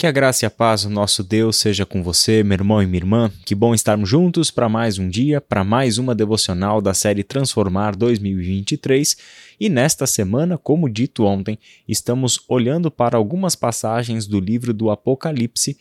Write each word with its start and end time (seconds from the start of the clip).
Que 0.00 0.06
a 0.06 0.10
graça 0.10 0.42
e 0.42 0.46
a 0.46 0.50
paz 0.50 0.84
do 0.84 0.88
nosso 0.88 1.22
Deus 1.22 1.56
seja 1.56 1.84
com 1.84 2.02
você, 2.02 2.42
meu 2.42 2.54
irmão 2.54 2.82
e 2.82 2.86
minha 2.86 3.00
irmã. 3.00 3.30
Que 3.44 3.54
bom 3.54 3.74
estarmos 3.74 4.08
juntos 4.08 4.50
para 4.50 4.66
mais 4.66 4.98
um 4.98 5.06
dia, 5.06 5.42
para 5.42 5.62
mais 5.62 5.98
uma 5.98 6.14
devocional 6.14 6.80
da 6.80 6.94
série 6.94 7.22
Transformar 7.22 7.94
2023. 7.94 9.18
E 9.60 9.68
nesta 9.68 10.06
semana, 10.06 10.56
como 10.56 10.88
dito 10.88 11.24
ontem, 11.24 11.58
estamos 11.86 12.40
olhando 12.48 12.90
para 12.90 13.18
algumas 13.18 13.54
passagens 13.54 14.26
do 14.26 14.40
livro 14.40 14.72
do 14.72 14.88
Apocalipse, 14.88 15.76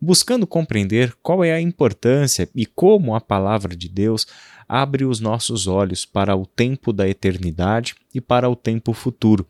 buscando 0.00 0.46
compreender 0.46 1.12
qual 1.20 1.42
é 1.42 1.52
a 1.52 1.60
importância 1.60 2.48
e 2.54 2.66
como 2.66 3.16
a 3.16 3.20
palavra 3.20 3.74
de 3.74 3.88
Deus 3.88 4.28
abre 4.68 5.04
os 5.04 5.18
nossos 5.18 5.66
olhos 5.66 6.06
para 6.06 6.36
o 6.36 6.46
tempo 6.46 6.92
da 6.92 7.08
eternidade 7.08 7.96
e 8.14 8.20
para 8.20 8.48
o 8.48 8.54
tempo 8.54 8.92
futuro. 8.92 9.44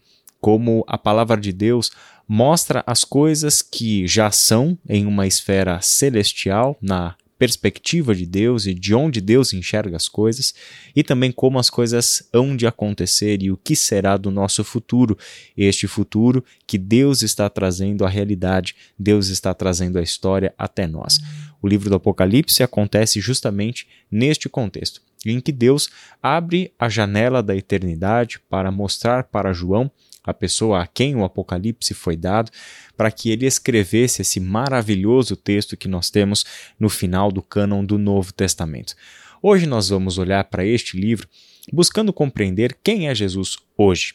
Como 0.47 0.85
a 0.87 0.97
palavra 0.97 1.41
de 1.41 1.53
Deus 1.53 1.91
mostra 2.29 2.85
as 2.87 3.03
coisas 3.03 3.63
que 3.63 4.07
já 4.07 4.31
são 4.31 4.79
em 4.89 5.05
uma 5.05 5.27
esfera 5.27 5.81
celestial, 5.81 6.79
na 6.81 7.17
perspectiva 7.37 8.14
de 8.14 8.25
Deus 8.25 8.64
e 8.64 8.73
de 8.73 8.95
onde 8.95 9.21
Deus 9.21 9.53
enxerga 9.53 9.96
as 9.96 10.09
coisas, 10.09 10.54
e 10.95 11.03
também 11.03 11.32
como 11.32 11.59
as 11.59 11.68
coisas 11.68 12.29
hão 12.32 12.57
de 12.57 12.64
acontecer 12.64 13.43
e 13.43 13.51
o 13.51 13.57
que 13.57 13.75
será 13.75 14.17
do 14.17 14.31
nosso 14.31 14.63
futuro, 14.63 15.18
este 15.57 15.89
futuro 15.89 16.45
que 16.65 16.79
Deus 16.79 17.23
está 17.23 17.51
trazendo 17.51 18.04
à 18.04 18.09
realidade, 18.09 18.76
Deus 18.96 19.26
está 19.26 19.53
trazendo 19.53 19.99
a 19.99 20.03
história 20.03 20.54
até 20.57 20.87
nós. 20.87 21.18
O 21.61 21.67
livro 21.67 21.90
do 21.90 21.96
Apocalipse 21.96 22.63
acontece 22.63 23.21
justamente 23.21 23.89
neste 24.09 24.49
contexto, 24.49 25.03
em 25.26 25.40
que 25.40 25.51
Deus 25.51 25.90
abre 26.23 26.73
a 26.79 26.89
janela 26.89 27.43
da 27.43 27.57
eternidade 27.57 28.39
para 28.49 28.71
mostrar 28.71 29.25
para 29.25 29.53
João 29.53 29.90
a 30.26 30.35
pessoa 30.35 30.82
a 30.82 30.86
quem 30.86 31.14
o 31.14 31.25
Apocalipse 31.25 31.94
foi 31.94 32.16
dado, 32.16 32.50
para 32.97 33.11
que 33.11 33.30
ele 33.30 33.47
escrevesse 33.47 34.22
esse 34.22 34.41
maravilhoso 34.41 35.36
texto 35.36 35.77
que 35.77 35.86
nós 35.86 36.11
temos 36.11 36.44
no 36.78 36.89
final 36.89 37.30
do 37.30 37.41
cânon 37.41 37.84
do 37.84 37.97
Novo 37.97 38.33
Testamento. 38.33 38.95
Hoje 39.41 39.67
nós 39.67 39.89
vamos 39.89 40.19
olhar 40.19 40.42
para 40.45 40.67
este 40.67 40.98
livro 40.98 41.28
buscando 41.73 42.12
compreender 42.12 42.77
quem 42.83 43.09
é 43.09 43.14
Jesus 43.14 43.56
hoje. 43.77 44.14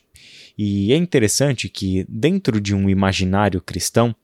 E 0.58 0.92
é 0.92 0.98
interessante 0.98 1.70
que, 1.70 2.06
dentro 2.08 2.60
de 2.60 2.76
um 2.76 2.90
imaginário 2.90 3.62
cristão, 3.62 4.16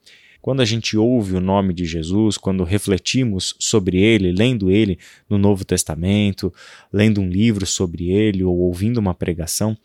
quando 0.42 0.62
a 0.62 0.66
gente 0.66 0.96
ouve 0.96 1.36
o 1.36 1.42
nome 1.42 1.74
de 1.74 1.86
Jesus, 1.86 2.38
quando 2.38 2.64
refletimos 2.64 3.56
sobre 3.60 3.98
ele, 3.98 4.32
lendo 4.32 4.70
ele 4.70 4.98
no 5.30 5.38
Novo 5.38 5.66
Testamento, 5.66 6.54
lendo 6.92 7.22
um 7.22 7.28
livro 7.28 7.66
sobre 7.66 8.10
ele 8.10 8.44
ou 8.44 8.58
ouvindo 8.58 8.98
uma 8.98 9.14
pregação, 9.14 9.78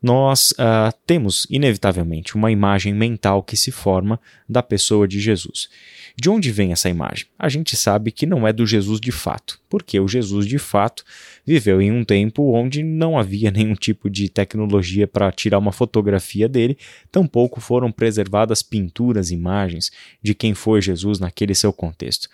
nós 0.00 0.52
uh, 0.52 0.96
temos, 1.04 1.46
inevitavelmente, 1.50 2.36
uma 2.36 2.52
imagem 2.52 2.94
mental 2.94 3.42
que 3.42 3.56
se 3.56 3.70
forma 3.72 4.20
da 4.48 4.62
pessoa 4.62 5.08
de 5.08 5.20
Jesus. 5.20 5.68
De 6.16 6.30
onde 6.30 6.50
vem 6.50 6.72
essa 6.72 6.88
imagem? 6.88 7.26
A 7.38 7.48
gente 7.48 7.76
sabe 7.76 8.12
que 8.12 8.26
não 8.26 8.46
é 8.46 8.52
do 8.52 8.66
Jesus 8.66 9.00
de 9.00 9.10
fato, 9.10 9.60
porque 9.68 9.98
o 9.98 10.08
Jesus 10.08 10.46
de 10.46 10.58
fato 10.58 11.04
viveu 11.44 11.82
em 11.82 11.90
um 11.90 12.04
tempo 12.04 12.52
onde 12.52 12.82
não 12.82 13.18
havia 13.18 13.50
nenhum 13.52 13.74
tipo 13.74 14.08
de 14.08 14.28
tecnologia 14.28 15.06
para 15.06 15.32
tirar 15.32 15.58
uma 15.58 15.72
fotografia 15.72 16.48
dele, 16.48 16.78
tampouco 17.10 17.60
foram 17.60 17.90
preservadas 17.90 18.62
pinturas, 18.62 19.30
imagens 19.30 19.90
de 20.22 20.34
quem 20.34 20.54
foi 20.54 20.80
Jesus 20.80 21.18
naquele 21.18 21.54
seu 21.54 21.72
contexto. 21.72 22.28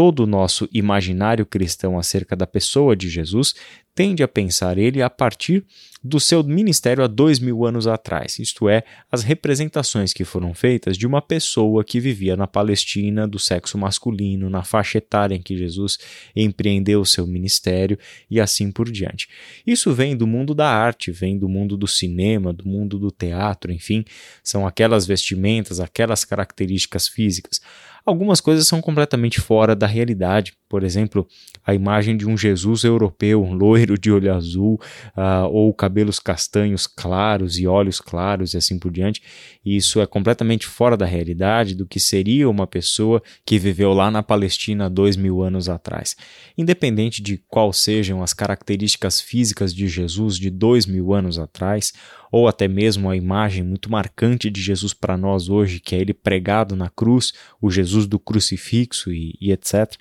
Todo 0.00 0.20
o 0.20 0.26
nosso 0.26 0.66
imaginário 0.72 1.44
cristão 1.44 1.98
acerca 1.98 2.34
da 2.34 2.46
pessoa 2.46 2.96
de 2.96 3.10
Jesus 3.10 3.54
tende 3.94 4.22
a 4.22 4.28
pensar 4.28 4.78
ele 4.78 5.02
a 5.02 5.10
partir 5.10 5.62
do 6.02 6.18
seu 6.18 6.42
ministério 6.42 7.04
há 7.04 7.06
dois 7.06 7.38
mil 7.38 7.66
anos 7.66 7.86
atrás, 7.86 8.38
isto 8.38 8.66
é, 8.66 8.82
as 9.12 9.22
representações 9.22 10.14
que 10.14 10.24
foram 10.24 10.54
feitas 10.54 10.96
de 10.96 11.06
uma 11.06 11.20
pessoa 11.20 11.84
que 11.84 12.00
vivia 12.00 12.34
na 12.34 12.46
Palestina 12.46 13.28
do 13.28 13.38
sexo 13.38 13.76
masculino, 13.76 14.48
na 14.48 14.64
faixa 14.64 14.96
etária 14.96 15.34
em 15.34 15.42
que 15.42 15.54
Jesus 15.54 15.98
empreendeu 16.34 17.02
o 17.02 17.06
seu 17.06 17.26
ministério 17.26 17.98
e 18.30 18.40
assim 18.40 18.72
por 18.72 18.90
diante. 18.90 19.28
Isso 19.66 19.92
vem 19.92 20.16
do 20.16 20.26
mundo 20.26 20.54
da 20.54 20.70
arte, 20.70 21.12
vem 21.12 21.38
do 21.38 21.46
mundo 21.46 21.76
do 21.76 21.86
cinema, 21.86 22.54
do 22.54 22.66
mundo 22.66 22.98
do 22.98 23.10
teatro, 23.10 23.70
enfim, 23.70 24.02
são 24.42 24.66
aquelas 24.66 25.06
vestimentas, 25.06 25.78
aquelas 25.78 26.24
características 26.24 27.06
físicas. 27.06 27.60
Algumas 28.04 28.40
coisas 28.40 28.66
são 28.66 28.80
completamente 28.80 29.40
fora 29.40 29.74
da 29.76 29.86
realidade. 29.86 30.52
Por 30.70 30.84
exemplo, 30.84 31.26
a 31.66 31.74
imagem 31.74 32.16
de 32.16 32.28
um 32.28 32.38
Jesus 32.38 32.84
europeu, 32.84 33.42
loiro 33.42 33.98
de 33.98 34.12
olho 34.12 34.32
azul, 34.32 34.80
uh, 35.16 35.48
ou 35.50 35.74
cabelos 35.74 36.20
castanhos 36.20 36.86
claros 36.86 37.58
e 37.58 37.66
olhos 37.66 38.00
claros 38.00 38.54
e 38.54 38.56
assim 38.56 38.78
por 38.78 38.92
diante. 38.92 39.20
Isso 39.66 40.00
é 40.00 40.06
completamente 40.06 40.68
fora 40.68 40.96
da 40.96 41.04
realidade 41.04 41.74
do 41.74 41.84
que 41.84 41.98
seria 41.98 42.48
uma 42.48 42.68
pessoa 42.68 43.20
que 43.44 43.58
viveu 43.58 43.92
lá 43.92 44.12
na 44.12 44.22
Palestina 44.22 44.88
dois 44.88 45.16
mil 45.16 45.42
anos 45.42 45.68
atrás. 45.68 46.16
Independente 46.56 47.20
de 47.20 47.36
quais 47.48 47.78
sejam 47.78 48.22
as 48.22 48.32
características 48.32 49.20
físicas 49.20 49.74
de 49.74 49.88
Jesus 49.88 50.38
de 50.38 50.50
dois 50.50 50.86
mil 50.86 51.12
anos 51.12 51.36
atrás, 51.36 51.92
ou 52.30 52.46
até 52.46 52.68
mesmo 52.68 53.10
a 53.10 53.16
imagem 53.16 53.64
muito 53.64 53.90
marcante 53.90 54.48
de 54.48 54.62
Jesus 54.62 54.94
para 54.94 55.16
nós 55.16 55.48
hoje, 55.48 55.80
que 55.80 55.96
é 55.96 55.98
ele 55.98 56.14
pregado 56.14 56.76
na 56.76 56.88
cruz, 56.88 57.32
o 57.60 57.70
Jesus 57.70 58.06
do 58.06 58.18
crucifixo 58.18 59.12
e, 59.12 59.36
e 59.40 59.50
etc., 59.50 59.96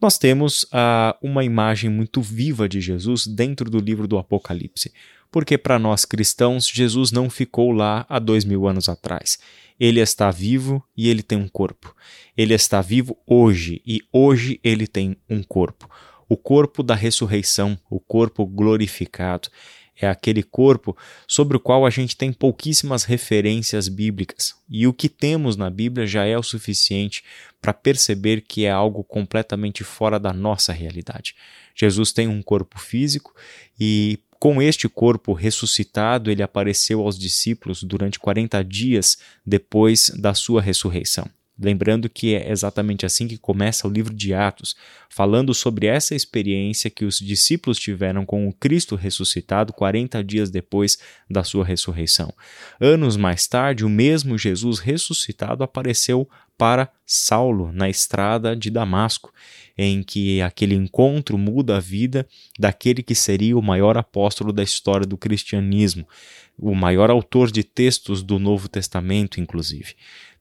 nós 0.00 0.18
temos 0.18 0.64
uh, 0.64 1.16
uma 1.20 1.44
imagem 1.44 1.90
muito 1.90 2.22
viva 2.22 2.68
de 2.68 2.80
Jesus 2.80 3.26
dentro 3.26 3.68
do 3.70 3.78
livro 3.78 4.06
do 4.06 4.18
Apocalipse. 4.18 4.92
Porque 5.30 5.58
para 5.58 5.78
nós 5.78 6.04
cristãos, 6.04 6.66
Jesus 6.66 7.12
não 7.12 7.28
ficou 7.28 7.72
lá 7.72 8.06
há 8.08 8.18
dois 8.18 8.44
mil 8.44 8.66
anos 8.66 8.88
atrás. 8.88 9.38
Ele 9.78 10.00
está 10.00 10.30
vivo 10.30 10.82
e 10.96 11.08
ele 11.08 11.22
tem 11.22 11.38
um 11.38 11.48
corpo. 11.48 11.94
Ele 12.36 12.54
está 12.54 12.80
vivo 12.80 13.16
hoje 13.26 13.82
e 13.86 14.00
hoje 14.12 14.58
ele 14.64 14.86
tem 14.86 15.16
um 15.28 15.42
corpo. 15.42 15.88
O 16.28 16.36
corpo 16.36 16.82
da 16.82 16.94
ressurreição, 16.94 17.78
o 17.90 17.98
corpo 17.98 18.44
glorificado 18.46 19.48
é 20.00 20.08
aquele 20.08 20.42
corpo 20.42 20.96
sobre 21.26 21.56
o 21.56 21.60
qual 21.60 21.84
a 21.84 21.90
gente 21.90 22.16
tem 22.16 22.32
pouquíssimas 22.32 23.04
referências 23.04 23.88
bíblicas. 23.88 24.54
E 24.68 24.86
o 24.86 24.92
que 24.92 25.08
temos 25.08 25.56
na 25.56 25.68
Bíblia 25.68 26.06
já 26.06 26.24
é 26.24 26.36
o 26.38 26.42
suficiente 26.42 27.24
para 27.60 27.74
perceber 27.74 28.42
que 28.42 28.64
é 28.64 28.70
algo 28.70 29.02
completamente 29.02 29.82
fora 29.82 30.18
da 30.18 30.32
nossa 30.32 30.72
realidade. 30.72 31.34
Jesus 31.74 32.12
tem 32.12 32.28
um 32.28 32.42
corpo 32.42 32.78
físico 32.78 33.34
e 33.78 34.20
com 34.38 34.62
este 34.62 34.88
corpo 34.88 35.32
ressuscitado, 35.32 36.30
ele 36.30 36.44
apareceu 36.44 37.00
aos 37.00 37.18
discípulos 37.18 37.82
durante 37.82 38.20
40 38.20 38.62
dias 38.62 39.18
depois 39.44 40.10
da 40.10 40.32
sua 40.32 40.62
ressurreição. 40.62 41.28
Lembrando 41.60 42.08
que 42.08 42.34
é 42.34 42.50
exatamente 42.50 43.04
assim 43.04 43.26
que 43.26 43.36
começa 43.36 43.88
o 43.88 43.90
livro 43.90 44.14
de 44.14 44.32
Atos, 44.32 44.76
falando 45.08 45.52
sobre 45.52 45.86
essa 45.86 46.14
experiência 46.14 46.88
que 46.88 47.04
os 47.04 47.18
discípulos 47.18 47.78
tiveram 47.78 48.24
com 48.24 48.46
o 48.46 48.52
Cristo 48.52 48.94
ressuscitado 48.94 49.72
40 49.72 50.22
dias 50.22 50.50
depois 50.50 50.98
da 51.28 51.42
sua 51.42 51.64
ressurreição. 51.64 52.32
Anos 52.80 53.16
mais 53.16 53.46
tarde, 53.48 53.84
o 53.84 53.88
mesmo 53.88 54.38
Jesus 54.38 54.78
ressuscitado 54.78 55.64
apareceu 55.64 56.28
para 56.56 56.90
Saulo 57.06 57.72
na 57.72 57.88
estrada 57.88 58.54
de 58.54 58.68
Damasco, 58.68 59.32
em 59.76 60.02
que 60.02 60.42
aquele 60.42 60.74
encontro 60.74 61.38
muda 61.38 61.76
a 61.76 61.80
vida 61.80 62.26
daquele 62.58 63.02
que 63.02 63.14
seria 63.14 63.56
o 63.56 63.62
maior 63.62 63.96
apóstolo 63.96 64.52
da 64.52 64.62
história 64.62 65.06
do 65.06 65.16
cristianismo, 65.16 66.06
o 66.58 66.74
maior 66.74 67.10
autor 67.10 67.52
de 67.52 67.62
textos 67.62 68.22
do 68.22 68.40
Novo 68.40 68.68
Testamento, 68.68 69.40
inclusive. 69.40 69.94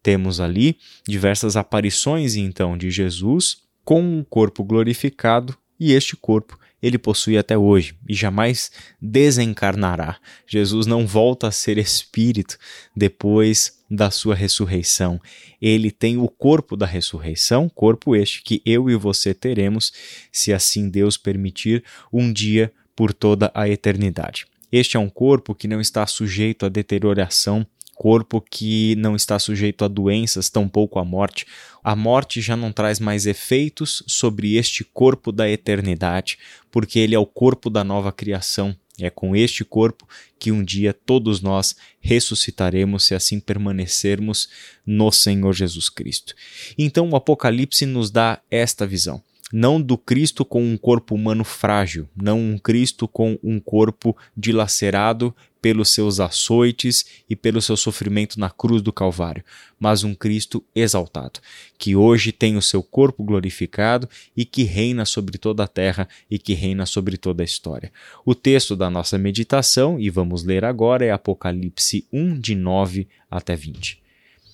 Temos 0.08 0.40
ali 0.40 0.78
diversas 1.06 1.58
aparições 1.58 2.38
então 2.38 2.78
de 2.78 2.90
Jesus 2.90 3.58
com 3.84 4.02
um 4.02 4.24
corpo 4.24 4.64
glorificado 4.64 5.54
e 5.78 5.92
este 5.92 6.16
corpo 6.16 6.58
ele 6.82 6.98
possui 6.98 7.38
até 7.38 7.58
hoje 7.58 7.94
e 8.08 8.14
jamais 8.14 8.72
desencarnará. 9.02 10.18
Jesus 10.48 10.86
não 10.86 11.06
volta 11.06 11.50
a 11.50 11.52
ser 11.52 11.78
espírito 11.78 12.58
depois 12.96 13.84
da 13.92 14.10
sua 14.10 14.34
ressurreição. 14.34 15.20
Ele 15.62 15.92
tem 15.92 16.16
o 16.16 16.30
corpo 16.30 16.78
da 16.78 16.86
ressurreição, 16.86 17.68
corpo 17.68 18.16
este 18.16 18.42
que 18.44 18.62
eu 18.66 18.90
e 18.90 18.96
você 18.96 19.34
teremos, 19.34 19.92
se 20.32 20.54
assim 20.54 20.90
Deus 20.90 21.18
permitir, 21.18 21.84
um 22.14 22.32
dia 22.32 22.72
por 22.96 23.14
toda 23.14 23.52
a 23.54 23.68
eternidade. 23.68 24.46
Este 24.72 24.96
é 24.96 25.00
um 25.02 25.10
corpo 25.10 25.54
que 25.54 25.68
não 25.68 25.82
está 25.82 26.08
sujeito 26.08 26.66
à 26.66 26.70
deterioração 26.70 27.68
corpo 27.98 28.40
que 28.40 28.96
não 28.98 29.16
está 29.16 29.40
sujeito 29.40 29.84
a 29.84 29.88
doenças, 29.88 30.50
tampouco 30.50 31.00
à 31.00 31.06
morte. 31.06 31.46
A 31.84 31.96
morte 31.96 32.40
já 32.42 32.56
não 32.56 32.72
traz 32.72 33.00
mais 33.00 33.26
efeitos 33.26 34.04
sobre 34.08 34.56
este 34.56 34.84
corpo 34.84 35.32
da 35.32 35.50
eternidade, 35.50 36.38
porque 36.72 37.00
ele 37.00 37.16
é 37.16 37.20
o 37.20 37.26
corpo 37.26 37.70
da 37.70 37.84
nova 37.84 38.12
criação. 38.12 38.76
É 39.00 39.10
com 39.10 39.36
este 39.36 39.64
corpo 39.64 40.08
que 40.40 40.52
um 40.52 40.64
dia 40.64 40.92
todos 40.94 41.40
nós 41.42 41.76
ressuscitaremos 42.00 43.06
se 43.06 43.14
assim 43.14 43.40
permanecermos 43.40 44.50
no 44.86 45.12
Senhor 45.12 45.54
Jesus 45.54 45.90
Cristo. 45.90 46.34
Então 46.78 47.10
o 47.10 47.16
Apocalipse 47.16 47.86
nos 47.86 48.10
dá 48.10 48.42
esta 48.50 48.88
visão. 48.88 49.22
Não 49.52 49.82
do 49.82 49.98
Cristo 49.98 50.44
com 50.44 50.62
um 50.62 50.78
corpo 50.78 51.16
humano 51.16 51.44
frágil, 51.44 52.08
não 52.16 52.40
um 52.40 52.58
Cristo 52.58 53.08
com 53.08 53.40
um 53.42 53.60
corpo 53.60 54.16
dilacerado 54.36 55.34
pelos 55.62 55.90
seus 55.90 56.20
açoites 56.20 57.24
e 57.30 57.36
pelo 57.36 57.62
seu 57.62 57.76
sofrimento 57.76 58.40
na 58.40 58.50
cruz 58.50 58.82
do 58.82 58.94
Calvário, 58.94 59.44
mas 59.80 60.04
um 60.04 60.14
Cristo 60.14 60.64
exaltado, 60.76 61.40
que 61.78 61.96
hoje 61.96 62.32
tem 62.32 62.58
o 62.58 62.62
seu 62.62 62.84
corpo 62.84 63.24
glorificado 63.24 64.08
e 64.36 64.46
que 64.46 64.64
reina 64.64 65.06
sobre 65.06 65.38
toda 65.38 65.64
a 65.64 65.68
terra 65.68 66.08
e 66.30 66.38
que 66.38 66.54
reina 66.54 66.86
sobre 66.86 67.18
toda 67.18 67.44
a 67.44 67.46
história. 67.46 67.92
O 68.26 68.36
texto 68.36 68.76
da 68.76 68.90
nossa 68.90 69.18
meditação, 69.18 70.00
e 70.00 70.10
vamos 70.10 70.44
ler 70.44 70.64
agora, 70.64 71.06
é 71.06 71.12
Apocalipse 71.12 72.06
1, 72.12 72.40
de 72.40 72.56
9 72.56 73.08
até 73.30 73.56
20. 73.56 74.07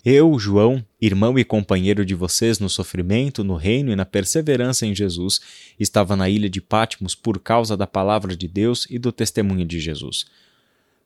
Eu, 0.05 0.38
João, 0.38 0.85
irmão 1.00 1.39
e 1.39 1.45
companheiro 1.45 2.05
de 2.05 2.13
vocês 2.13 2.59
no 2.59 2.69
sofrimento, 2.69 3.41
no 3.41 3.55
reino 3.55 3.89
e 3.89 3.95
na 3.95 4.03
perseverança 4.03 4.85
em 4.85 4.94
Jesus, 4.94 5.39
estava 5.79 6.13
na 6.17 6.29
ilha 6.29 6.50
de 6.50 6.59
Patmos 6.59 7.15
por 7.15 7.39
causa 7.39 7.77
da 7.77 7.88
palavra 7.88 8.35
de 8.35 8.45
Deus 8.45 8.85
e 8.89 9.00
do 9.00 9.13
testemunho 9.13 9.65
de 9.65 9.79
Jesus. 9.79 10.25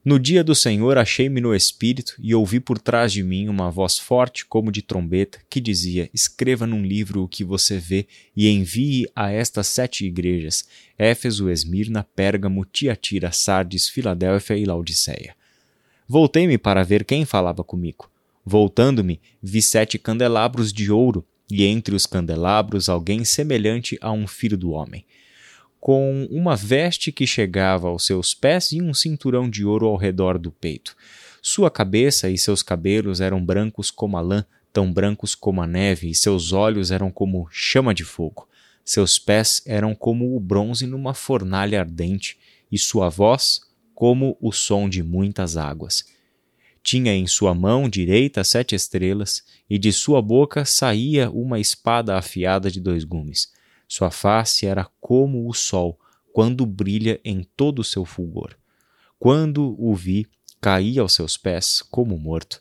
No 0.04 0.18
dia 0.18 0.42
do 0.42 0.52
Senhor 0.52 0.98
achei-me 0.98 1.40
no 1.40 1.54
Espírito 1.54 2.16
e 2.18 2.34
ouvi 2.34 2.58
por 2.58 2.76
trás 2.76 3.12
de 3.12 3.22
mim 3.22 3.48
uma 3.48 3.70
voz 3.70 3.98
forte 3.98 4.44
como 4.44 4.72
de 4.72 4.82
trombeta 4.82 5.38
que 5.48 5.60
dizia: 5.60 6.10
Escreva 6.12 6.66
num 6.66 6.82
livro 6.82 7.22
o 7.22 7.28
que 7.28 7.44
você 7.44 7.78
vê 7.78 8.04
e 8.36 8.48
envie 8.48 9.06
a 9.14 9.30
estas 9.30 9.68
sete 9.68 10.06
igrejas: 10.06 10.66
Éfeso, 10.98 11.48
Esmirna, 11.48 12.04
Pérgamo, 12.16 12.64
Tiatira, 12.64 13.30
Sardes, 13.30 13.88
Filadélfia 13.88 14.56
e 14.56 14.64
Laodiceia. 14.64 15.36
Voltei-me 16.08 16.58
para 16.58 16.82
ver 16.82 17.04
quem 17.04 17.24
falava 17.24 17.62
comigo. 17.62 18.10
Voltando-me, 18.50 19.20
vi 19.42 19.60
sete 19.60 19.98
candelabros 19.98 20.72
de 20.72 20.90
ouro, 20.90 21.22
e 21.50 21.66
entre 21.66 21.94
os 21.94 22.06
candelabros 22.06 22.88
alguém 22.88 23.22
semelhante 23.22 23.98
a 24.00 24.10
um 24.10 24.26
filho 24.26 24.56
do 24.56 24.70
homem, 24.70 25.04
com 25.78 26.26
uma 26.30 26.56
veste 26.56 27.12
que 27.12 27.26
chegava 27.26 27.88
aos 27.88 28.06
seus 28.06 28.32
pés 28.32 28.72
e 28.72 28.80
um 28.80 28.94
cinturão 28.94 29.50
de 29.50 29.66
ouro 29.66 29.84
ao 29.84 29.96
redor 29.96 30.38
do 30.38 30.50
peito. 30.50 30.96
Sua 31.42 31.70
cabeça 31.70 32.30
e 32.30 32.38
seus 32.38 32.62
cabelos 32.62 33.20
eram 33.20 33.44
brancos 33.44 33.90
como 33.90 34.16
a 34.16 34.22
lã, 34.22 34.46
tão 34.72 34.90
brancos 34.90 35.34
como 35.34 35.60
a 35.60 35.66
neve, 35.66 36.08
e 36.08 36.14
seus 36.14 36.50
olhos 36.50 36.90
eram 36.90 37.10
como 37.10 37.46
chama 37.50 37.92
de 37.92 38.02
fogo. 38.02 38.48
Seus 38.82 39.18
pés 39.18 39.60
eram 39.66 39.94
como 39.94 40.34
o 40.34 40.40
bronze 40.40 40.86
numa 40.86 41.12
fornalha 41.12 41.80
ardente, 41.80 42.38
e 42.72 42.78
sua 42.78 43.10
voz 43.10 43.60
como 43.94 44.38
o 44.40 44.52
som 44.52 44.88
de 44.88 45.02
muitas 45.02 45.58
águas. 45.58 46.16
Tinha 46.82 47.14
em 47.14 47.26
sua 47.26 47.54
mão 47.54 47.88
direita 47.88 48.42
sete 48.44 48.74
estrelas, 48.74 49.42
e 49.68 49.78
de 49.78 49.92
sua 49.92 50.22
boca 50.22 50.64
saía 50.64 51.30
uma 51.30 51.60
espada 51.60 52.16
afiada 52.16 52.70
de 52.70 52.80
dois 52.80 53.04
gumes. 53.04 53.52
Sua 53.86 54.10
face 54.10 54.66
era 54.66 54.86
como 55.00 55.48
o 55.48 55.54
sol, 55.54 55.98
quando 56.32 56.64
brilha 56.66 57.20
em 57.24 57.42
todo 57.56 57.80
o 57.80 57.84
seu 57.84 58.04
fulgor. 58.04 58.54
Quando 59.18 59.74
o 59.78 59.94
vi, 59.94 60.26
caí 60.60 60.98
aos 60.98 61.14
seus 61.14 61.36
pés, 61.36 61.82
como 61.90 62.18
morto. 62.18 62.60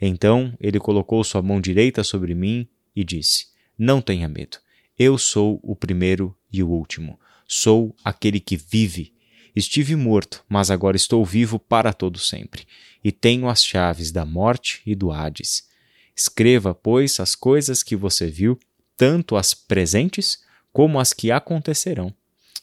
Então 0.00 0.54
ele 0.60 0.78
colocou 0.78 1.22
sua 1.24 1.42
mão 1.42 1.60
direita 1.60 2.04
sobre 2.04 2.34
mim 2.34 2.68
e 2.94 3.04
disse: 3.04 3.48
Não 3.76 4.00
tenha 4.00 4.28
medo. 4.28 4.58
Eu 4.98 5.18
sou 5.18 5.60
o 5.62 5.76
primeiro 5.76 6.36
e 6.52 6.62
o 6.62 6.70
último. 6.70 7.18
Sou 7.46 7.94
aquele 8.04 8.40
que 8.40 8.56
vive. 8.56 9.12
Estive 9.58 9.96
morto, 9.96 10.44
mas 10.48 10.70
agora 10.70 10.96
estou 10.96 11.24
vivo 11.24 11.58
para 11.58 11.92
todo 11.92 12.16
sempre 12.16 12.64
e 13.02 13.10
tenho 13.10 13.48
as 13.48 13.64
chaves 13.64 14.12
da 14.12 14.24
morte 14.24 14.80
e 14.86 14.94
do 14.94 15.10
Hades. 15.10 15.66
Escreva, 16.14 16.72
pois, 16.72 17.18
as 17.18 17.34
coisas 17.34 17.82
que 17.82 17.96
você 17.96 18.28
viu, 18.28 18.56
tanto 18.96 19.34
as 19.34 19.54
presentes 19.54 20.38
como 20.72 21.00
as 21.00 21.12
que 21.12 21.32
acontecerão. 21.32 22.14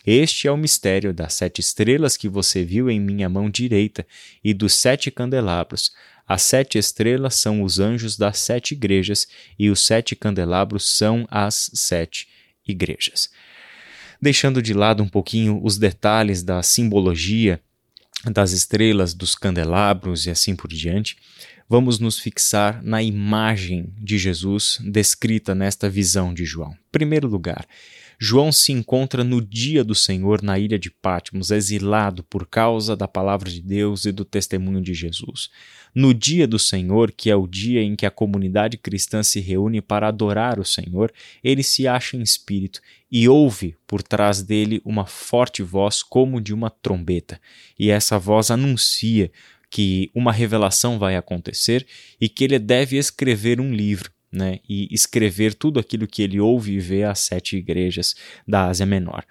Este 0.07 0.47
é 0.47 0.51
o 0.53 0.55
mistério 0.55 1.13
das 1.13 1.33
sete 1.33 1.59
estrelas 1.59 2.15
que 2.15 2.29
você 2.29 2.63
viu 2.63 2.89
em 2.89 2.97
minha 2.97 3.27
mão 3.27 3.49
direita 3.49 4.07
e 4.41 4.53
dos 4.53 4.73
sete 4.73 5.11
candelabros. 5.11 5.91
As 6.25 6.43
sete 6.43 6.77
estrelas 6.77 7.35
são 7.35 7.61
os 7.61 7.77
anjos 7.77 8.15
das 8.15 8.39
sete 8.39 8.73
igrejas 8.73 9.27
e 9.59 9.69
os 9.69 9.85
sete 9.85 10.15
candelabros 10.15 10.95
são 10.95 11.27
as 11.29 11.69
sete 11.73 12.29
igrejas. 12.65 13.29
Deixando 14.21 14.61
de 14.61 14.73
lado 14.73 15.03
um 15.03 15.07
pouquinho 15.07 15.59
os 15.63 15.77
detalhes 15.77 16.43
da 16.43 16.61
simbologia 16.63 17.61
das 18.31 18.51
estrelas, 18.51 19.13
dos 19.13 19.35
candelabros 19.35 20.25
e 20.25 20.31
assim 20.31 20.55
por 20.55 20.69
diante, 20.69 21.17
vamos 21.69 21.99
nos 21.99 22.19
fixar 22.19 22.81
na 22.83 23.01
imagem 23.01 23.93
de 23.97 24.17
Jesus 24.17 24.79
descrita 24.83 25.53
nesta 25.53 25.89
visão 25.89 26.33
de 26.33 26.45
João. 26.45 26.75
Primeiro 26.91 27.27
lugar, 27.27 27.67
João 28.19 28.51
se 28.51 28.71
encontra 28.71 29.23
no 29.23 29.41
dia 29.41 29.83
do 29.83 29.93
Senhor 29.93 30.41
na 30.41 30.57
ilha 30.57 30.79
de 30.79 30.89
Patmos, 30.89 31.51
exilado 31.51 32.23
por 32.23 32.47
causa 32.47 32.95
da 32.95 33.07
palavra 33.07 33.49
de 33.49 33.61
Deus 33.61 34.05
e 34.05 34.11
do 34.11 34.23
testemunho 34.23 34.81
de 34.81 34.93
Jesus. 34.93 35.49
No 35.93 36.13
dia 36.13 36.47
do 36.47 36.59
Senhor, 36.59 37.11
que 37.11 37.29
é 37.29 37.35
o 37.35 37.47
dia 37.47 37.81
em 37.81 37.95
que 37.95 38.05
a 38.05 38.11
comunidade 38.11 38.77
cristã 38.77 39.23
se 39.23 39.39
reúne 39.39 39.81
para 39.81 40.07
adorar 40.07 40.59
o 40.59 40.65
Senhor, 40.65 41.11
ele 41.43 41.63
se 41.63 41.87
acha 41.87 42.17
em 42.17 42.21
espírito 42.21 42.81
e 43.11 43.29
ouve 43.29 43.75
por 43.87 44.01
trás 44.01 44.41
dele 44.41 44.81
uma 44.83 45.05
forte 45.05 45.63
voz 45.63 46.03
como 46.03 46.41
de 46.41 46.53
uma 46.53 46.69
trombeta. 46.69 47.39
E 47.79 47.89
essa 47.89 48.19
voz 48.19 48.51
anuncia 48.51 49.31
que 49.69 50.09
uma 50.13 50.31
revelação 50.31 50.97
vai 50.99 51.15
acontecer 51.15 51.85
e 52.19 52.29
que 52.29 52.43
ele 52.43 52.59
deve 52.59 52.97
escrever 52.97 53.59
um 53.59 53.73
livro 53.73 54.14
né, 54.35 54.59
e 54.67 54.87
escrever 54.91 55.53
tudo 55.53 55.79
aquilo 55.79 56.05
que 56.07 56.21
ele 56.21 56.39
ouve 56.39 56.73
e 56.73 56.79
vê 56.79 57.03
às 57.03 57.19
sete 57.19 57.57
igrejas 57.57 58.15
da 58.47 58.67
Ásia 58.67 58.85
Menor. 58.85 59.25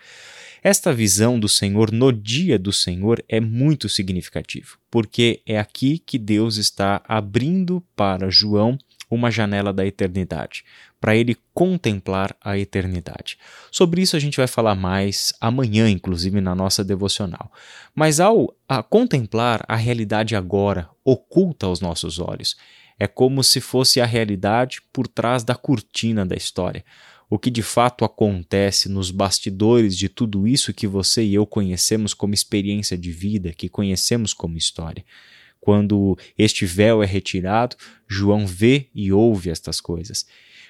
Esta 0.62 0.94
visão 0.94 1.38
do 1.38 1.48
Senhor 1.48 1.92
no 1.92 2.10
dia 2.10 2.58
do 2.58 2.72
Senhor 2.72 3.22
é 3.28 3.38
muito 3.38 3.86
significativo, 3.86 4.78
porque 4.90 5.42
é 5.46 5.58
aqui 5.58 5.98
que 5.98 6.18
Deus 6.18 6.56
está 6.56 7.02
abrindo 7.06 7.84
para 7.94 8.30
João 8.30 8.78
uma 9.10 9.30
janela 9.30 9.72
da 9.72 9.84
eternidade, 9.86 10.64
para 10.98 11.14
ele 11.14 11.36
contemplar 11.52 12.34
a 12.42 12.58
eternidade. 12.58 13.38
Sobre 13.70 14.00
isso 14.00 14.16
a 14.16 14.18
gente 14.18 14.38
vai 14.38 14.46
falar 14.46 14.74
mais 14.74 15.34
amanhã, 15.40 15.88
inclusive 15.88 16.40
na 16.40 16.54
nossa 16.54 16.82
devocional. 16.82 17.52
Mas 17.94 18.18
ao 18.18 18.56
contemplar 18.88 19.64
a 19.68 19.76
realidade 19.76 20.34
agora, 20.34 20.88
oculta 21.04 21.66
aos 21.66 21.80
nossos 21.80 22.18
olhos, 22.18 22.56
é 22.98 23.06
como 23.06 23.42
se 23.42 23.60
fosse 23.60 24.00
a 24.00 24.06
realidade 24.06 24.80
por 24.92 25.06
trás 25.06 25.42
da 25.42 25.54
cortina 25.54 26.24
da 26.24 26.36
história. 26.36 26.84
O 27.28 27.38
que 27.38 27.50
de 27.50 27.62
fato 27.62 28.04
acontece 28.04 28.88
nos 28.88 29.10
bastidores 29.10 29.96
de 29.96 30.08
tudo 30.08 30.46
isso 30.46 30.74
que 30.74 30.86
você 30.86 31.24
e 31.24 31.34
eu 31.34 31.46
conhecemos 31.46 32.14
como 32.14 32.34
experiência 32.34 32.96
de 32.96 33.10
vida, 33.10 33.52
que 33.52 33.68
conhecemos 33.68 34.32
como 34.32 34.56
história. 34.56 35.04
Quando 35.60 36.16
este 36.36 36.66
véu 36.66 37.02
é 37.02 37.06
retirado, 37.06 37.76
João 38.06 38.46
vê 38.46 38.88
e 38.94 39.10
ouve 39.10 39.48
estas 39.48 39.80
coisas. 39.80 40.26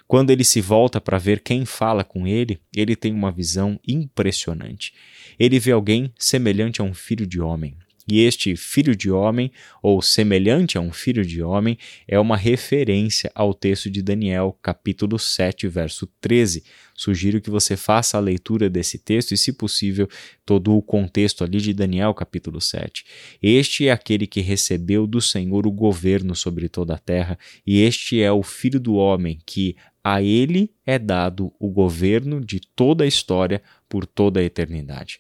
Quando 0.06 0.30
ele 0.30 0.44
se 0.44 0.60
volta 0.60 1.00
para 1.00 1.18
ver 1.18 1.40
quem 1.40 1.64
fala 1.64 2.04
com 2.04 2.26
ele, 2.26 2.60
ele 2.74 2.94
tem 2.94 3.12
uma 3.12 3.32
visão 3.32 3.80
impressionante. 3.86 4.94
Ele 5.38 5.58
vê 5.58 5.72
alguém 5.72 6.12
semelhante 6.16 6.80
a 6.80 6.84
um 6.84 6.94
filho 6.94 7.26
de 7.26 7.40
homem, 7.40 7.76
e 8.06 8.20
este 8.20 8.54
filho 8.56 8.94
de 8.94 9.10
homem, 9.10 9.50
ou 9.82 10.02
semelhante 10.02 10.76
a 10.76 10.80
um 10.80 10.92
filho 10.92 11.24
de 11.24 11.42
homem, 11.42 11.78
é 12.06 12.18
uma 12.18 12.36
referência 12.36 13.30
ao 13.34 13.54
texto 13.54 13.90
de 13.90 14.02
Daniel, 14.02 14.58
capítulo 14.62 15.18
7, 15.18 15.66
verso 15.68 16.06
13. 16.20 16.64
Sugiro 16.94 17.40
que 17.40 17.50
você 17.50 17.76
faça 17.76 18.16
a 18.16 18.20
leitura 18.20 18.68
desse 18.68 18.98
texto 18.98 19.32
e, 19.32 19.36
se 19.36 19.52
possível, 19.52 20.08
todo 20.44 20.76
o 20.76 20.82
contexto 20.82 21.42
ali 21.42 21.58
de 21.58 21.72
Daniel, 21.72 22.12
capítulo 22.14 22.60
7. 22.60 23.04
Este 23.42 23.88
é 23.88 23.92
aquele 23.92 24.26
que 24.26 24.40
recebeu 24.40 25.06
do 25.06 25.20
Senhor 25.20 25.66
o 25.66 25.72
governo 25.72 26.34
sobre 26.34 26.68
toda 26.68 26.94
a 26.94 26.98
terra, 26.98 27.38
e 27.66 27.80
este 27.80 28.20
é 28.20 28.30
o 28.30 28.42
filho 28.42 28.78
do 28.78 28.94
homem 28.94 29.38
que 29.46 29.76
a 30.04 30.20
ele 30.20 30.70
é 30.84 30.98
dado 30.98 31.50
o 31.58 31.70
governo 31.70 32.44
de 32.44 32.60
toda 32.60 33.04
a 33.04 33.06
história 33.06 33.62
por 33.88 34.04
toda 34.04 34.38
a 34.38 34.42
eternidade. 34.42 35.18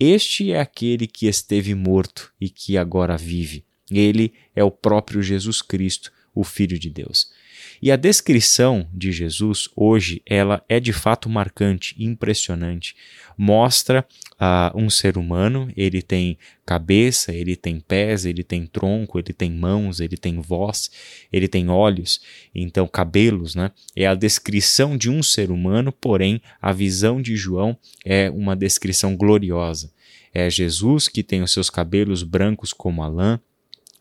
Este 0.00 0.52
é 0.52 0.58
aquele 0.58 1.06
que 1.06 1.26
esteve 1.26 1.74
morto 1.74 2.32
e 2.40 2.48
que 2.48 2.78
agora 2.78 3.18
vive. 3.18 3.66
Ele 3.90 4.32
é 4.56 4.64
o 4.64 4.70
próprio 4.70 5.22
Jesus 5.22 5.60
Cristo, 5.60 6.10
o 6.34 6.42
Filho 6.42 6.78
de 6.78 6.88
Deus. 6.88 7.30
E 7.82 7.90
a 7.90 7.96
descrição 7.96 8.88
de 8.94 9.10
Jesus 9.10 9.68
hoje, 9.74 10.22
ela 10.24 10.64
é 10.68 10.78
de 10.78 10.92
fato 10.92 11.28
marcante, 11.28 11.96
impressionante. 11.98 12.94
Mostra 13.36 14.06
uh, 14.34 14.78
um 14.78 14.88
ser 14.88 15.18
humano, 15.18 15.68
ele 15.76 16.00
tem 16.00 16.38
cabeça, 16.64 17.34
ele 17.34 17.56
tem 17.56 17.80
pés, 17.80 18.24
ele 18.24 18.44
tem 18.44 18.66
tronco, 18.66 19.18
ele 19.18 19.32
tem 19.32 19.50
mãos, 19.50 19.98
ele 19.98 20.16
tem 20.16 20.40
voz, 20.40 20.92
ele 21.32 21.48
tem 21.48 21.68
olhos, 21.68 22.20
então 22.54 22.86
cabelos, 22.86 23.56
né? 23.56 23.72
É 23.96 24.06
a 24.06 24.14
descrição 24.14 24.96
de 24.96 25.10
um 25.10 25.20
ser 25.20 25.50
humano, 25.50 25.90
porém 25.90 26.40
a 26.60 26.72
visão 26.72 27.20
de 27.20 27.34
João 27.34 27.76
é 28.04 28.30
uma 28.30 28.54
descrição 28.54 29.16
gloriosa. 29.16 29.92
É 30.32 30.48
Jesus 30.48 31.08
que 31.08 31.24
tem 31.24 31.42
os 31.42 31.52
seus 31.52 31.68
cabelos 31.68 32.22
brancos 32.22 32.72
como 32.72 33.02
a 33.02 33.08
lã, 33.08 33.40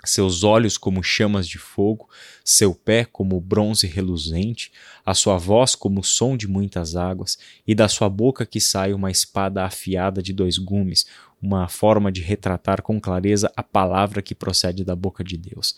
seus 0.04 0.44
olhos 0.44 0.78
como 0.78 1.04
chamas 1.04 1.48
de 1.48 1.58
fogo, 1.58 2.10
seu 2.44 2.74
pé 2.74 3.06
como 3.06 3.40
bronze 3.40 3.88
reluzente, 3.88 4.72
a 5.06 5.14
sua 5.14 5.38
voz 5.38 5.76
como 5.76 6.00
o 6.02 6.04
som 6.04 6.36
de 6.36 6.48
muitas 6.48 6.96
águas, 6.96 7.38
e 7.68 7.76
da 7.76 7.88
sua 7.88 8.10
boca 8.10 8.46
que 8.46 8.60
sai 8.60 8.94
uma 8.94 9.12
espada 9.12 9.64
afiada 9.64 10.22
de 10.22 10.34
dois 10.34 10.58
gumes, 10.58 11.06
uma 11.42 11.68
forma 11.68 12.12
de 12.12 12.22
retratar 12.22 12.82
com 12.82 13.00
clareza 13.00 13.52
a 13.56 13.64
palavra 13.64 14.22
que 14.22 14.36
procede 14.36 14.84
da 14.84 14.96
boca 14.96 15.24
de 15.24 15.38
Deus. 15.38 15.78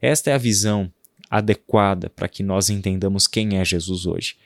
Esta 0.00 0.30
é 0.30 0.34
a 0.34 0.38
visão 0.38 0.92
adequada 1.30 2.10
para 2.10 2.28
que 2.28 2.42
nós 2.42 2.70
entendamos 2.70 3.26
quem 3.26 3.58
é 3.58 3.64
Jesus 3.64 4.06
hoje. 4.06 4.36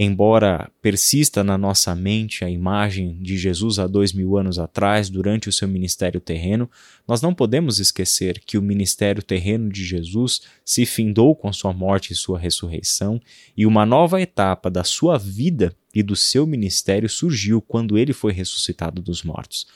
Embora 0.00 0.70
persista 0.80 1.42
na 1.42 1.58
nossa 1.58 1.92
mente 1.92 2.44
a 2.44 2.48
imagem 2.48 3.20
de 3.20 3.36
Jesus 3.36 3.80
há 3.80 3.86
dois 3.88 4.12
mil 4.12 4.38
anos 4.38 4.56
atrás, 4.56 5.10
durante 5.10 5.48
o 5.48 5.52
seu 5.52 5.66
ministério 5.66 6.20
terreno, 6.20 6.70
nós 7.06 7.20
não 7.20 7.34
podemos 7.34 7.80
esquecer 7.80 8.38
que 8.46 8.56
o 8.56 8.62
ministério 8.62 9.24
terreno 9.24 9.68
de 9.68 9.84
Jesus 9.84 10.42
se 10.64 10.86
findou 10.86 11.34
com 11.34 11.52
sua 11.52 11.72
morte 11.72 12.12
e 12.12 12.16
sua 12.16 12.38
ressurreição, 12.38 13.20
e 13.56 13.66
uma 13.66 13.84
nova 13.84 14.22
etapa 14.22 14.70
da 14.70 14.84
sua 14.84 15.18
vida 15.18 15.74
e 15.92 16.00
do 16.00 16.14
seu 16.14 16.46
ministério 16.46 17.08
surgiu 17.08 17.60
quando 17.60 17.98
ele 17.98 18.12
foi 18.12 18.32
ressuscitado 18.32 19.02
dos 19.02 19.24
mortos. 19.24 19.66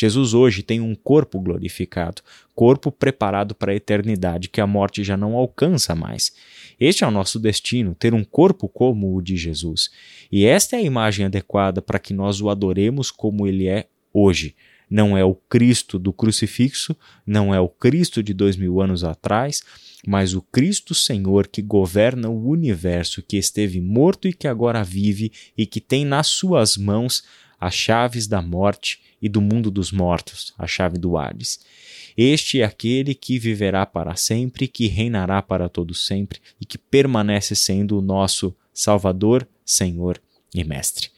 Jesus 0.00 0.32
hoje 0.32 0.62
tem 0.62 0.80
um 0.80 0.94
corpo 0.94 1.40
glorificado, 1.40 2.22
corpo 2.54 2.92
preparado 2.92 3.52
para 3.52 3.72
a 3.72 3.74
eternidade 3.74 4.48
que 4.48 4.60
a 4.60 4.66
morte 4.66 5.02
já 5.02 5.16
não 5.16 5.34
alcança 5.34 5.92
mais. 5.92 6.32
Este 6.78 7.02
é 7.02 7.06
o 7.08 7.10
nosso 7.10 7.40
destino, 7.40 7.96
ter 7.96 8.14
um 8.14 8.22
corpo 8.22 8.68
como 8.68 9.16
o 9.16 9.20
de 9.20 9.36
Jesus. 9.36 9.90
E 10.30 10.46
esta 10.46 10.76
é 10.76 10.78
a 10.78 10.82
imagem 10.82 11.26
adequada 11.26 11.82
para 11.82 11.98
que 11.98 12.14
nós 12.14 12.40
o 12.40 12.48
adoremos 12.48 13.10
como 13.10 13.44
ele 13.44 13.66
é 13.66 13.88
hoje. 14.14 14.54
Não 14.88 15.18
é 15.18 15.24
o 15.24 15.34
Cristo 15.34 15.98
do 15.98 16.12
crucifixo, 16.12 16.96
não 17.26 17.52
é 17.52 17.60
o 17.60 17.68
Cristo 17.68 18.22
de 18.22 18.32
dois 18.32 18.56
mil 18.56 18.80
anos 18.80 19.02
atrás, 19.02 19.64
mas 20.06 20.32
o 20.32 20.40
Cristo 20.40 20.94
Senhor 20.94 21.48
que 21.48 21.60
governa 21.60 22.28
o 22.28 22.48
universo, 22.48 23.20
que 23.20 23.36
esteve 23.36 23.80
morto 23.80 24.28
e 24.28 24.32
que 24.32 24.46
agora 24.46 24.84
vive 24.84 25.32
e 25.56 25.66
que 25.66 25.80
tem 25.80 26.04
nas 26.04 26.28
suas 26.28 26.76
mãos 26.76 27.24
as 27.60 27.74
chaves 27.74 28.26
da 28.26 28.40
morte 28.40 29.00
e 29.20 29.28
do 29.28 29.40
mundo 29.40 29.70
dos 29.70 29.90
mortos, 29.90 30.54
a 30.58 30.66
chave 30.66 30.98
do 30.98 31.16
Hades. 31.16 31.60
Este 32.16 32.60
é 32.60 32.64
aquele 32.64 33.14
que 33.14 33.38
viverá 33.38 33.86
para 33.86 34.16
sempre, 34.16 34.66
que 34.66 34.86
reinará 34.86 35.40
para 35.40 35.68
todo 35.68 35.94
sempre 35.94 36.40
e 36.60 36.66
que 36.66 36.78
permanece 36.78 37.54
sendo 37.54 37.98
o 37.98 38.02
nosso 38.02 38.54
Salvador, 38.72 39.46
Senhor 39.64 40.20
e 40.54 40.64
Mestre. 40.64 41.10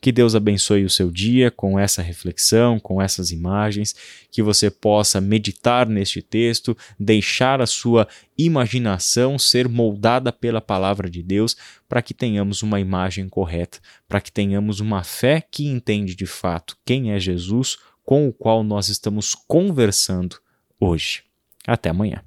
Que 0.00 0.12
Deus 0.12 0.34
abençoe 0.34 0.84
o 0.84 0.90
seu 0.90 1.10
dia 1.10 1.50
com 1.50 1.78
essa 1.78 2.02
reflexão, 2.02 2.78
com 2.78 3.00
essas 3.00 3.30
imagens, 3.30 3.94
que 4.30 4.42
você 4.42 4.70
possa 4.70 5.20
meditar 5.20 5.88
neste 5.88 6.22
texto, 6.22 6.76
deixar 6.98 7.60
a 7.60 7.66
sua 7.66 8.06
imaginação 8.36 9.38
ser 9.38 9.68
moldada 9.68 10.32
pela 10.32 10.60
palavra 10.60 11.08
de 11.08 11.22
Deus, 11.22 11.56
para 11.88 12.02
que 12.02 12.14
tenhamos 12.14 12.62
uma 12.62 12.78
imagem 12.78 13.28
correta, 13.28 13.78
para 14.06 14.20
que 14.20 14.30
tenhamos 14.30 14.80
uma 14.80 15.02
fé 15.02 15.42
que 15.50 15.66
entende 15.66 16.14
de 16.14 16.26
fato 16.26 16.76
quem 16.84 17.12
é 17.12 17.18
Jesus, 17.18 17.78
com 18.04 18.28
o 18.28 18.32
qual 18.32 18.62
nós 18.62 18.88
estamos 18.88 19.34
conversando 19.34 20.36
hoje. 20.78 21.24
Até 21.66 21.88
amanhã. 21.88 22.25